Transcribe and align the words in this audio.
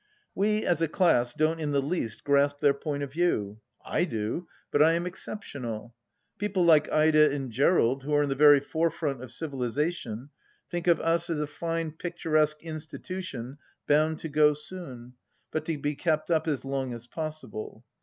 We, 0.33 0.65
as 0.65 0.81
a 0.81 0.87
class, 0.87 1.31
don't 1.31 1.59
in 1.59 1.73
the 1.73 1.79
least 1.79 2.23
grasp 2.23 2.59
their 2.59 2.73
point 2.73 3.03
of 3.03 3.11
view. 3.11 3.59
I 3.85 4.05
do; 4.05 4.47
but 4.71 4.81
I 4.81 4.93
am 4.93 5.05
exceptional. 5.05 5.93
People 6.39 6.65
like 6.65 6.91
Ida 6.91 7.29
and 7.29 7.51
Gerald, 7.51 8.01
who 8.01 8.11
are 8.15 8.23
in 8.23 8.29
the 8.29 8.33
very 8.33 8.59
forefront 8.61 9.21
of 9.21 9.31
civilization, 9.31 10.31
think 10.71 10.87
of 10.87 10.99
Us 11.01 11.29
as 11.29 11.37
a 11.39 11.45
fine 11.45 11.91
picturesque 11.91 12.63
institution 12.63 13.59
bound 13.85 14.17
to 14.21 14.27
go 14.29 14.55
soon, 14.55 15.13
but 15.51 15.65
to 15.65 15.77
be 15.77 15.93
kept 15.93 16.31
up 16.31 16.47
as 16.47 16.65
long 16.65 16.93
as 16.95 17.05
possible. 17.05 17.85